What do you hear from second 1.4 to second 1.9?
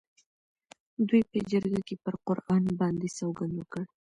جرګه